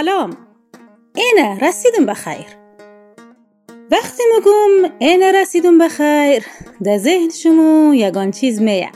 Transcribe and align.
سلام. 0.00 0.36
اینه 1.14 1.58
رسیدم 1.58 2.06
بخیر 2.06 2.46
وقتی 3.90 4.22
مگم 4.36 4.92
اینه 4.98 5.32
رسیدم 5.32 5.78
بخیر 5.78 6.46
در 6.84 6.98
ذهن 6.98 7.30
شما 7.30 7.94
یگان 7.94 8.30
چیز 8.30 8.62
میه. 8.62 8.90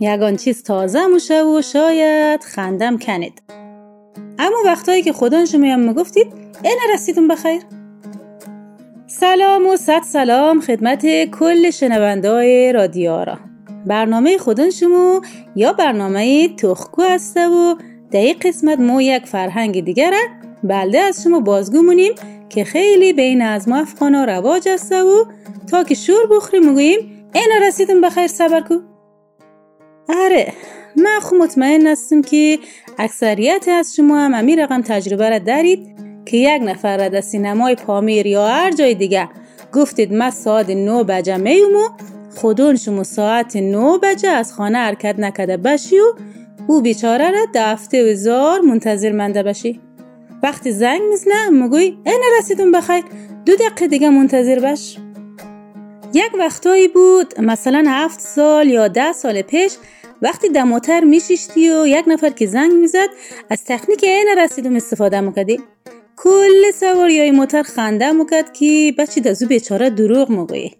یگان 0.00 0.36
چیز 0.36 0.62
تازه 0.62 1.06
موشه 1.06 1.42
و 1.42 1.62
شاید 1.62 2.44
خندم 2.44 2.98
کنید. 2.98 3.42
اما 4.38 4.56
وقتایی 4.64 5.02
که 5.02 5.12
خدا 5.12 5.44
شما 5.44 5.66
هم 5.66 5.90
مگفتید 5.90 6.26
اینه 6.62 6.94
رسیدم 6.94 7.28
بخیر 7.28 7.62
سلام 9.06 9.66
و 9.66 9.76
صد 9.76 10.02
سلام 10.02 10.60
خدمت 10.60 11.24
کل 11.24 11.70
شنوندای 11.70 12.72
رادیارا 12.72 13.38
برنامه 13.86 14.38
خودن 14.38 14.70
شما 14.70 15.22
یا 15.56 15.72
برنامه 15.72 16.48
تخکو 16.48 17.02
هسته 17.02 17.48
و 17.48 17.74
در 18.14 18.20
این 18.20 18.36
قسمت 18.40 18.80
ما 18.80 19.02
یک 19.02 19.26
فرهنگ 19.26 19.84
دیگره. 19.84 20.18
بلده 20.64 20.98
از 20.98 21.22
شما 21.22 21.40
بازگو 21.40 21.82
مونیم 21.82 22.12
که 22.48 22.64
خیلی 22.64 23.12
بین 23.12 23.42
از 23.42 23.68
ما 23.68 23.76
افغانا 23.76 24.24
رواج 24.24 24.68
است 24.68 24.92
و 24.92 25.26
تا 25.70 25.84
که 25.84 25.94
شور 25.94 26.26
بخوریم 26.30 26.68
می‌گوییم 26.68 27.30
اینا 27.34 27.66
رسیدم 27.66 28.00
بخیر 28.00 28.26
صبر 28.26 28.60
کو. 28.60 28.74
آره 30.08 30.52
من 30.96 31.20
خو 31.22 31.36
مطمئن 31.36 31.86
هستم 31.86 32.22
که 32.22 32.58
اکثریت 32.98 33.68
از 33.68 33.94
شما 33.96 34.18
هم 34.18 34.34
امی 34.34 34.56
رقم 34.56 34.82
تجربه 34.82 35.30
را 35.30 35.38
دارید 35.38 35.96
که 36.26 36.36
یک 36.36 36.62
نفر 36.62 36.96
را 36.96 37.08
در 37.08 37.20
سینمای 37.20 37.74
پامیر 37.74 38.26
یا 38.26 38.46
هر 38.46 38.70
جای 38.70 38.94
دیگه. 38.94 39.28
گفتید 39.72 40.14
ما 40.14 40.30
ساعت 40.30 40.70
نو 40.70 41.04
بجه 41.04 41.36
میوم 41.36 41.76
و 41.76 41.88
خودون 42.36 42.76
شما 42.76 43.02
ساعت 43.02 43.56
نو 43.56 43.98
بجه 43.98 44.28
از 44.28 44.52
خانه 44.52 44.78
حرکت 44.78 45.18
نکده 45.18 45.56
بشی 45.56 45.98
و 45.98 46.04
او 46.66 46.80
بیچاره 46.80 47.30
را 47.30 47.46
دفته 47.54 48.12
و 48.12 48.14
زار 48.14 48.60
منتظر 48.60 49.12
منده 49.12 49.42
بشی 49.42 49.80
وقتی 50.42 50.72
زنگ 50.72 51.02
می‌زنه 51.02 51.50
مگوی 51.50 51.98
این 52.06 52.20
رسیدون 52.38 52.72
بخیر 52.72 53.04
دو 53.46 53.56
دقیقه 53.56 53.86
دیگه 53.86 54.10
منتظر 54.10 54.60
بش 54.60 54.96
یک 56.14 56.34
وقتایی 56.38 56.88
بود 56.88 57.40
مثلا 57.40 57.84
هفت 57.86 58.20
سال 58.20 58.68
یا 58.68 58.88
ده 58.88 59.12
سال 59.12 59.42
پیش 59.42 59.72
وقتی 60.22 60.48
در 60.48 60.62
موتر 60.62 61.04
میشیشتی 61.04 61.70
و 61.70 61.86
یک 61.86 62.04
نفر 62.06 62.30
که 62.30 62.46
زنگ 62.46 62.72
می‌زد 62.72 63.08
از 63.50 63.64
تکنیک 63.64 64.04
این 64.04 64.28
رسیدون 64.38 64.76
استفاده 64.76 65.20
می‌کردی. 65.20 65.60
کل 66.16 66.70
سواریای 66.74 67.30
موتر 67.30 67.62
خنده 67.62 68.12
می‌کرد 68.12 68.52
که 68.52 68.94
بچی 68.98 69.20
دزو 69.20 69.46
بیچاره 69.46 69.90
دروغ 69.90 70.32
مگوی 70.32 70.70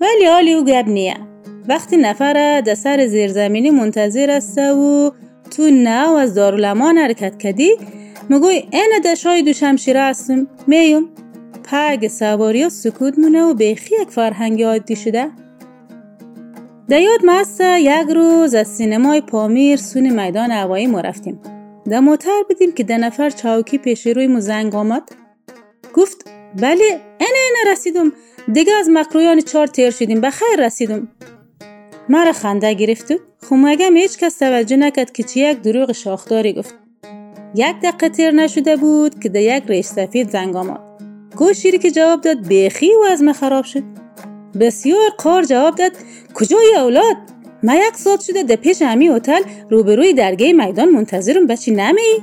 ولی 0.00 0.26
حالی 0.26 0.52
او 0.52 0.64
گب 0.64 0.88
نیه. 0.88 1.33
وقتی 1.68 1.96
نفر 1.96 2.60
در 2.60 2.74
سر 2.74 3.06
زیرزمینی 3.06 3.70
منتظر 3.70 4.30
است 4.30 4.58
و 4.58 5.12
تو 5.50 5.70
نه 5.70 6.08
و 6.08 6.12
از 6.12 6.34
دارالمان 6.34 6.98
حرکت 6.98 7.38
کردی 7.38 7.76
مگوی 8.30 8.62
این 8.70 9.00
دشای 9.04 9.42
دو 9.42 9.52
شمشیره 9.52 10.00
هستم. 10.00 10.46
میوم 10.66 11.08
پگ 11.70 12.08
سواری 12.08 12.70
سکوت 12.70 13.18
مونه 13.18 13.42
و 13.42 13.54
بیخی 13.54 13.94
یک 14.02 14.08
فرهنگ 14.08 14.62
عادی 14.62 14.96
شده. 14.96 15.30
در 16.88 17.00
یاد 17.00 17.20
مسته 17.24 17.80
یک 17.80 18.08
روز 18.14 18.54
از 18.54 18.68
سینمای 18.68 19.20
پامیر 19.20 19.76
سون 19.76 20.22
میدان 20.22 20.50
هوایی 20.50 20.86
ما 20.86 21.00
رفتیم. 21.00 21.40
در 21.90 22.00
موتر 22.00 22.42
بدیم 22.50 22.72
که 22.72 22.84
ده 22.84 22.98
نفر 22.98 23.30
چاوکی 23.30 23.78
پیش 23.78 24.06
روی 24.06 24.26
مو 24.26 24.40
زنگ 24.40 24.74
آمد. 24.74 25.02
گفت 25.94 26.30
بله 26.60 26.84
این 27.18 27.34
این 27.34 27.72
رسیدم. 27.72 28.12
دیگه 28.52 28.72
از 28.72 28.88
مکرویان 28.92 29.40
چار 29.40 29.66
تیر 29.66 29.90
شدیم. 29.90 30.20
بخیر 30.20 30.66
رسیدم. 30.66 31.08
مرا 32.08 32.32
خنده 32.32 32.74
گرفت 32.74 33.12
خو 33.48 33.56
مگم 33.56 33.96
هیچ 33.96 34.18
کس 34.18 34.38
توجه 34.38 34.76
نکرد 34.76 35.12
که 35.12 35.22
چی 35.22 35.40
یک 35.40 35.62
دروغ 35.62 35.92
شاخداری 35.92 36.52
گفت. 36.52 36.74
یک 37.54 37.76
دقیقه 37.82 38.08
تیر 38.08 38.30
نشده 38.30 38.76
بود 38.76 39.20
که 39.20 39.28
در 39.28 39.40
یک 39.40 39.64
ریش 39.66 39.86
سفید 39.86 40.30
زنگ 40.30 40.56
آمد. 40.56 40.80
گوشیری 41.36 41.78
که 41.78 41.90
جواب 41.90 42.20
داد 42.20 42.46
بیخی 42.46 42.90
و 42.94 43.04
از 43.10 43.22
خراب 43.40 43.64
شد. 43.64 43.82
بسیار 44.60 45.10
قار 45.18 45.42
جواب 45.42 45.74
داد 45.74 45.92
کجای 46.34 46.76
اولاد؟ 46.76 47.16
ما 47.62 47.74
یک 47.74 47.94
ساعت 47.94 48.20
شده 48.20 48.42
در 48.42 48.56
پیش 48.56 48.82
همی 48.82 49.08
هتل 49.08 49.40
روبروی 49.70 50.12
درگه 50.12 50.52
میدان 50.52 50.88
منتظرم 50.88 51.46
بچی 51.46 51.70
نمی؟ 51.70 52.22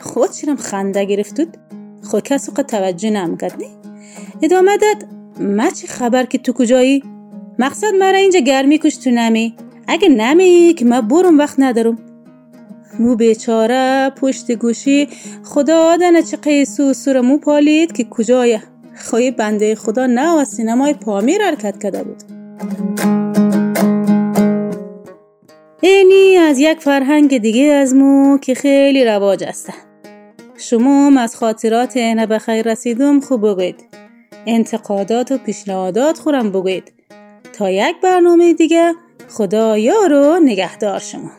خود 0.00 0.32
شیرم 0.32 0.56
خنده 0.56 1.04
گرفتود 1.04 1.56
خود 2.02 2.22
کس 2.22 2.44
توجه 2.44 3.10
نمی‌کرد 3.10 3.56
نی 3.58 3.68
ادامه 4.42 4.76
داد 4.76 4.96
ما 5.40 5.70
چی 5.70 5.86
خبر 5.86 6.24
که 6.24 6.38
تو 6.38 6.52
کجایی؟ 6.52 7.02
مقصد 7.58 7.94
مرا 7.94 8.18
اینجا 8.18 8.40
گرمی 8.40 8.78
کش 8.78 8.96
تو 8.96 9.10
نمی. 9.10 9.56
اگه 9.88 10.08
نمی 10.08 10.74
که 10.78 10.84
ما 10.84 11.00
برم 11.00 11.38
وقت 11.38 11.54
ندارم. 11.58 11.98
مو 12.98 13.16
بیچاره 13.16 14.10
پشت 14.20 14.52
گوشی 14.52 15.08
خدا 15.44 15.78
آدنه 15.78 16.22
چه 16.22 16.36
قیسو 16.36 16.92
سور 16.92 17.20
مو 17.20 17.38
پالید 17.38 17.92
که 17.92 18.04
کجایه 18.04 18.62
خواهی 18.96 19.30
بنده 19.30 19.74
خدا 19.74 20.06
نه 20.06 20.32
و 20.36 20.44
سینمای 20.44 20.94
پامیر 20.94 21.42
حرکت 21.42 21.82
کرده 21.82 22.02
بود. 22.02 22.22
اینی 25.80 26.36
از 26.36 26.58
یک 26.58 26.80
فرهنگ 26.80 27.38
دیگه 27.38 27.62
از 27.62 27.94
مو 27.94 28.38
که 28.38 28.54
خیلی 28.54 29.04
رواج 29.04 29.44
است. 29.44 29.72
شما 30.58 31.20
از 31.20 31.36
خاطرات 31.36 31.96
اینه 31.96 32.26
بخیر 32.26 32.70
رسیدم 32.70 33.20
خوب 33.20 33.48
بگوید. 33.48 33.84
انتقادات 34.46 35.32
و 35.32 35.38
پیشنهادات 35.38 36.18
خورم 36.18 36.50
بگوید. 36.50 36.95
تا 37.56 37.70
یک 37.70 38.00
برنامه 38.02 38.54
دیگه 38.54 38.94
خدا 39.28 39.78
یارو 39.78 40.38
نگهدار 40.44 40.98
شما. 40.98 41.30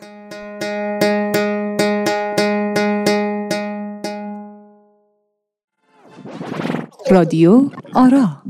رادیو 7.10 7.70
آرا 7.94 8.42